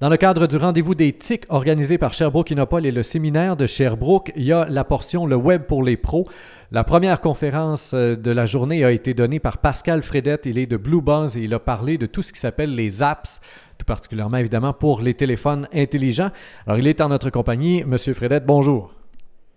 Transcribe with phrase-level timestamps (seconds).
[0.00, 3.66] Dans le cadre du rendez-vous des TIC organisé par Sherbrooke Innopol et le séminaire de
[3.66, 6.28] Sherbrooke, il y a la portion Le Web pour les pros.
[6.70, 10.46] La première conférence euh, de la journée a été donnée par Pascal Fredette.
[10.46, 13.02] Il est de Blue Buzz et il a parlé de tout ce qui s'appelle les
[13.02, 13.40] apps,
[13.76, 16.30] tout particulièrement évidemment pour les téléphones intelligents.
[16.68, 17.82] Alors, il est en notre compagnie.
[17.82, 18.97] Monsieur Fredette, bonjour.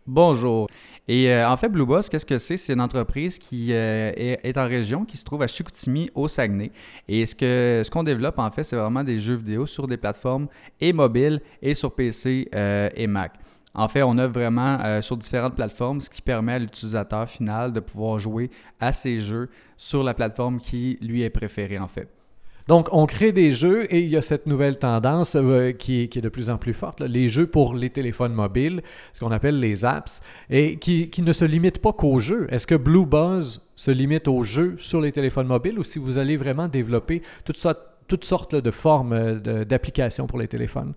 [0.07, 0.67] Bonjour.
[1.07, 2.57] Et euh, en fait, Blue Boss, qu'est-ce que c'est?
[2.57, 6.71] C'est une entreprise qui euh, est, en région, qui se trouve à Chicoutimi, au Saguenay.
[7.07, 10.47] Et ce qu'on développe, en fait, c'est vraiment des jeux vidéo sur des plateformes
[10.79, 13.33] et mobiles et sur PC euh, et Mac.
[13.75, 17.79] En fait, on œuvre vraiment sur différentes plateformes, ce qui permet à l'utilisateur final de
[17.79, 18.49] pouvoir jouer
[18.81, 22.20] à ces jeux sur la plateforme qui lui est préférée, en fait.
[22.67, 26.21] Donc, on crée des jeux et il y a cette nouvelle tendance euh, qui, est
[26.21, 28.81] de plus en plus forte, les jeux pour les téléphones mobiles,
[29.13, 32.47] ce qu'on appelle les apps, et qui, ne se limitent pas qu'aux jeux.
[32.49, 36.17] Est-ce que Blue Buzz se limite aux jeux sur les téléphones mobiles ou si vous
[36.17, 40.93] allez vraiment développer toutes sortes, de formes euh, d'applications pour les téléphones?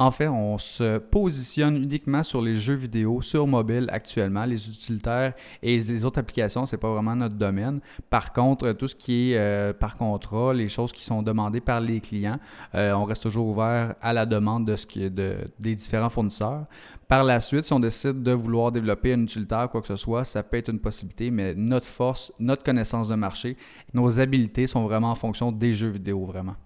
[0.00, 4.46] En fait, on se positionne uniquement sur les jeux vidéo sur mobile actuellement.
[4.46, 7.80] Les utilitaires et les autres applications, c'est pas vraiment notre domaine.
[8.08, 11.82] Par contre, tout ce qui est euh, par contrat, les choses qui sont demandées par
[11.82, 12.38] les clients,
[12.74, 16.64] euh, on reste toujours ouvert à la demande de ce qui des différents fournisseurs.
[17.06, 20.24] Par la suite, si on décide de vouloir développer un utilitaire, quoi que ce soit,
[20.24, 23.54] ça peut être une possibilité, mais notre force, notre connaissance de marché,
[23.92, 26.56] nos habiletés sont vraiment en fonction des jeux vidéo, vraiment.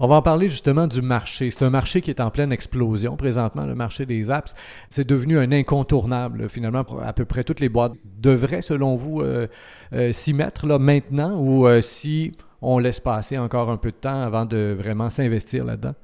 [0.00, 1.50] On va en parler justement du marché.
[1.50, 4.54] C'est un marché qui est en pleine explosion présentement, le marché des apps.
[4.90, 6.48] C'est devenu un incontournable.
[6.48, 9.48] Finalement, à peu près toutes les boîtes devraient, selon vous, euh,
[9.92, 12.32] euh, s'y mettre maintenant ou euh, si
[12.62, 15.94] on laisse passer encore un peu de temps avant de vraiment s'investir là-dedans?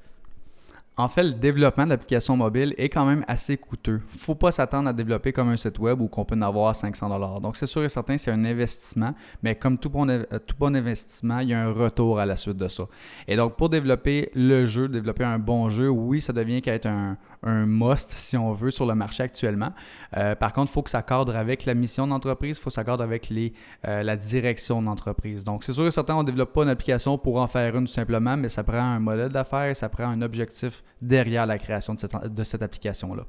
[0.96, 4.00] En fait, le développement d'applications mobiles est quand même assez coûteux.
[4.06, 7.40] Faut pas s'attendre à développer comme un site web où on peut en avoir 500
[7.40, 11.40] Donc, c'est sûr et certain, c'est un investissement, mais comme tout bon, tout bon investissement,
[11.40, 12.84] il y a un retour à la suite de ça.
[13.26, 16.86] Et donc, pour développer le jeu, développer un bon jeu, oui, ça devient qu'à être
[16.86, 19.72] un, un, must, si on veut, sur le marché actuellement.
[20.16, 22.74] Euh, par contre, il faut que ça cadre avec la mission d'entreprise, il faut que
[22.74, 25.44] ça cadre avec euh, la direction d'entreprise.
[25.44, 27.86] Donc, c'est sûr et certain, on ne développe pas une application pour en faire une
[27.86, 31.94] tout simplement, mais ça prend un modèle d'affaires, ça prend un objectif derrière la création
[31.94, 33.24] de cette, application-là.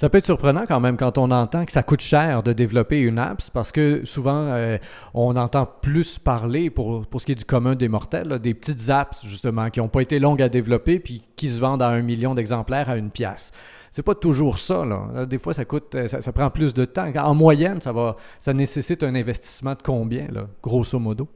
[0.00, 3.00] Ça peut être surprenant quand même quand on entend que ça coûte cher de développer
[3.00, 4.78] une app, parce que souvent euh,
[5.12, 8.90] on entend plus parler pour, pour ce qui est du commun des mortels, des petites
[8.90, 12.02] apps justement qui n'ont pas été longues à développer puis qui se vendent à un
[12.02, 13.50] million d'exemplaires à une pièce.
[13.90, 14.84] C'est pas toujours ça.
[14.84, 15.26] Là.
[15.26, 17.10] Des fois, ça coûte, euh, ça, prend plus de temps.
[17.16, 21.26] En moyenne, ça va, ça nécessite un investissement de combien, là, grosso modo?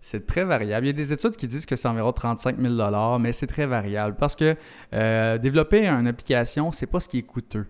[0.00, 0.86] C'est très variable.
[0.86, 3.66] Il y a des études qui disent que c'est environ 35 000 mais c'est très
[3.66, 4.56] variable parce que
[4.94, 7.66] euh, développer une application, c'est pas ce qui est coûteux.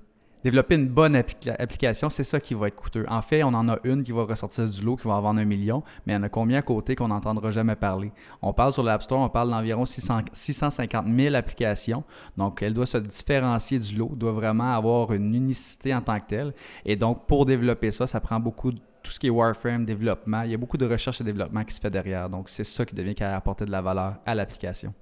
[0.47, 3.05] Développer une bonne application, c'est ça qui va être coûteux.
[3.09, 5.41] En fait, on en a une qui va ressortir du lot, qui va en vendre
[5.41, 8.13] un million, mais il y en a combien à côté qu'on n'entendra jamais parler?
[8.41, 12.05] On parle sur l'App Store, on parle d'environ 650 000 applications.
[12.37, 16.29] Donc, elle doit se différencier du lot, doit vraiment avoir une unicité en tant que
[16.29, 16.55] telle.
[16.85, 20.43] Et donc, pour développer ça, ça prend beaucoup de tout ce qui est Warframe, développement,
[20.43, 22.31] il y a beaucoup de recherche et développement qui se fait derrière.
[22.31, 24.95] Donc, c'est ça qui devient qu'à apporter de la valeur à l'application.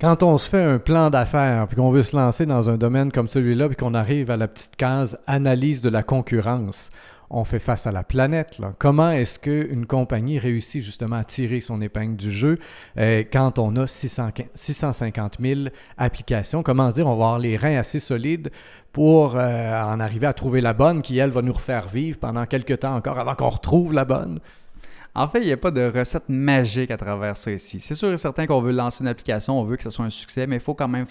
[0.00, 3.10] Quand on se fait un plan d'affaires, puis qu'on veut se lancer dans un domaine
[3.10, 6.90] comme celui-là, puis qu'on arrive à la petite case analyse de la concurrence,
[7.30, 8.60] on fait face à la planète.
[8.78, 12.58] Comment est-ce qu'une compagnie réussit justement à tirer son épingle du jeu
[12.96, 15.60] euh, quand on a 650 000
[15.96, 16.62] applications?
[16.62, 18.52] Comment se dire, on va avoir les reins assez solides
[18.92, 22.46] pour euh, en arriver à trouver la bonne qui, elle, va nous refaire vivre pendant
[22.46, 24.38] quelques temps encore avant qu'on retrouve la bonne?
[25.18, 27.80] En fait, il n'y a pas de recette magique à travers ça ici.
[27.80, 30.10] C'est sûr et certain qu'on veut lancer une application, on veut que ce soit un
[30.10, 31.06] succès, mais il faut quand même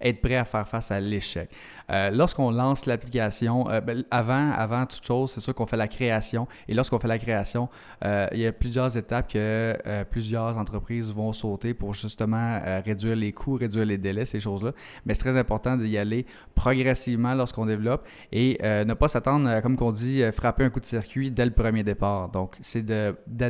[0.00, 1.48] être prêt à faire face à l'échec.
[1.88, 5.86] Euh, lorsqu'on lance l'application, euh, ben, avant, avant toute chose, c'est sûr qu'on fait la
[5.86, 6.48] création.
[6.66, 7.68] Et lorsqu'on fait la création,
[8.04, 9.76] euh, il y a plusieurs étapes que
[10.10, 14.72] plusieurs entreprises vont sauter pour justement réduire les coûts, réduire les délais, ces choses-là.
[15.06, 16.26] Mais c'est très important d'y aller
[16.56, 21.30] progressivement lorsqu'on développe et ne pas s'attendre, comme on dit, frapper un coup de circuit
[21.30, 22.30] dès le premier départ.
[22.30, 22.84] Donc, c'est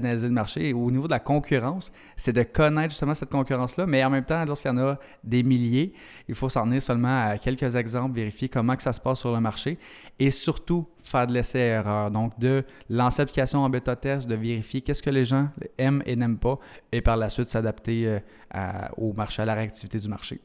[0.00, 0.72] d'analyser le marché.
[0.72, 4.44] Au niveau de la concurrence, c'est de connaître justement cette concurrence-là, mais en même temps,
[4.44, 5.92] lorsqu'il y en a des milliers,
[6.28, 9.32] il faut s'en tenir seulement à quelques exemples vérifier comment que ça se passe sur
[9.32, 9.78] le marché
[10.18, 12.10] et surtout faire de l'essai-erreur.
[12.10, 15.48] Donc, de lancer l'application en bêta-test, de vérifier qu'est-ce que les gens
[15.78, 16.58] aiment et n'aiment pas
[16.92, 18.06] et par la suite s'adapter
[18.54, 20.40] euh, au marché, à la réactivité du marché.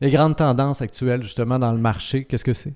[0.00, 2.74] Les grandes tendances actuelles, justement, dans le marché, qu'est-ce que c'est?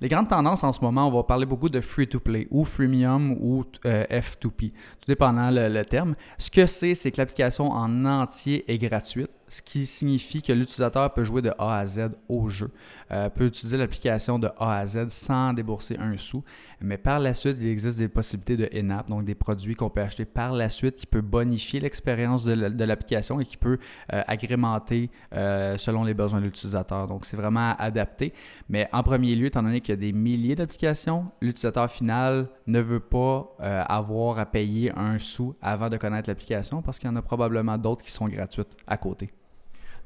[0.00, 3.64] Les grandes tendances en ce moment, on va parler beaucoup de free-to-play ou freemium ou
[3.84, 6.14] euh, F2P, tout dépendant le, le terme.
[6.38, 11.12] Ce que c'est, c'est que l'application en entier est gratuite ce qui signifie que l'utilisateur
[11.12, 12.70] peut jouer de A à Z au jeu,
[13.10, 16.42] euh, peut utiliser l'application de A à Z sans débourser un sou.
[16.80, 20.00] Mais par la suite, il existe des possibilités de in-app, donc des produits qu'on peut
[20.00, 23.78] acheter par la suite qui peut bonifier l'expérience de l'application et qui peut
[24.12, 27.06] euh, agrémenter euh, selon les besoins de l'utilisateur.
[27.06, 28.32] Donc, c'est vraiment adapté.
[28.68, 32.80] Mais en premier lieu, étant donné qu'il y a des milliers d'applications, l'utilisateur final ne
[32.80, 37.16] veut pas avoir à payer un sou avant de connaître l'application parce qu'il y en
[37.16, 39.30] a probablement d'autres qui sont gratuites à côté.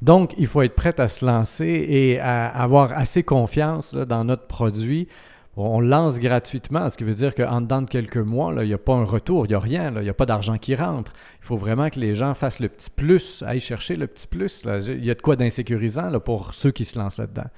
[0.03, 4.47] Donc, il faut être prêt à se lancer et à avoir assez confiance dans notre
[4.47, 5.09] produit.
[5.57, 8.79] On lance gratuitement, ce qui veut dire qu'en dedans de quelques mois, il n'y a
[8.79, 11.13] pas un retour, il n'y a rien, il n'y a pas d'argent qui rentre.
[11.43, 14.65] Il faut vraiment que les gens fassent le petit plus, aillent chercher le petit plus.
[14.87, 17.49] Il y a de quoi d'insécurisant pour ceux qui se lancent là-dedans.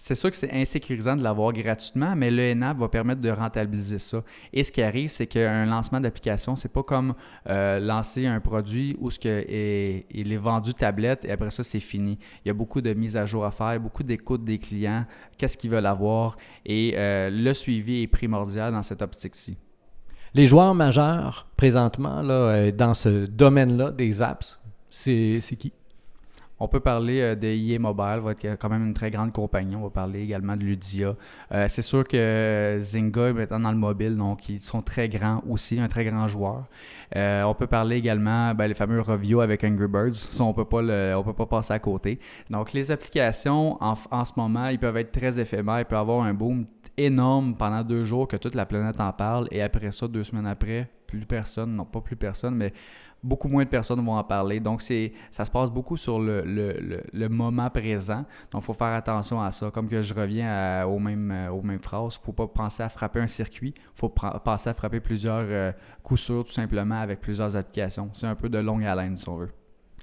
[0.00, 3.98] C'est sûr que c'est insécurisant de l'avoir gratuitement, mais le NAP va permettre de rentabiliser
[3.98, 4.22] ça.
[4.52, 7.14] Et ce qui arrive, c'est qu'un lancement d'application, c'est pas comme
[7.48, 12.16] euh, lancer un produit où ce il est vendu tablette et après ça, c'est fini.
[12.44, 15.04] Il y a beaucoup de mises à jour à faire, beaucoup d'écoute des clients,
[15.36, 19.58] qu'est-ce qu'ils veulent avoir et euh, le suivi est primordial dans cette optique-ci.
[20.32, 24.60] Les joueurs majeurs présentement là, euh, dans ce domaine-là des apps,
[24.90, 25.72] c'est qui?
[26.60, 29.76] On peut parler euh, de EA Mobile, va être quand même une très grande compagnie.
[29.76, 31.14] On va parler également de Ludia.
[31.52, 35.42] Euh, c'est sûr que Zynga est maintenant dans le mobile, donc ils sont très grands
[35.48, 36.64] aussi, un très grand joueur.
[37.16, 40.12] Euh, on peut parler également ben, les fameux Revio avec Angry Birds.
[40.12, 40.78] Ça, on peut pas
[41.16, 42.18] on peut pas passer à côté.
[42.50, 45.80] Donc les applications en, ce moment, ils peuvent être très éphémères.
[45.80, 46.66] Il peut y avoir un boom
[46.96, 50.46] énorme pendant deux jours que toute la planète en parle et après ça, deux semaines
[50.46, 52.72] après, plus personne, non pas plus personne, mais
[53.22, 54.60] beaucoup moins de personnes vont en parler.
[54.60, 58.24] Donc, c'est, ça se passe beaucoup sur le, le, le, moment présent.
[58.50, 59.70] Donc, il faut faire attention à ça.
[59.70, 62.82] Comme que je reviens aux, mêmes, euh, aux mêmes phrases, il ne faut pas penser
[62.82, 63.74] à frapper un circuit.
[63.76, 65.72] Il faut penser à frapper plusieurs euh,
[66.02, 68.10] coups sûrs, tout simplement, avec plusieurs applications.
[68.12, 69.50] C'est un peu de longue haleine, si on veut.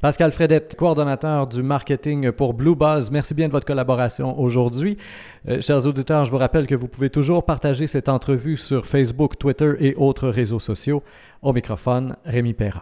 [0.02, 4.98] Pascal Fredette, coordonnateur du marketing pour Blue Buzz, merci bien de votre collaboration aujourd'hui.
[5.48, 9.38] Euh, chers auditeurs, je vous rappelle que vous pouvez toujours partager cette entrevue sur Facebook,
[9.40, 11.02] Twitter et autres réseaux sociaux.
[11.42, 12.74] Au microphone, Rémi Perra.